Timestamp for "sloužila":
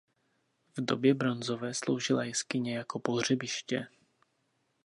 1.73-2.23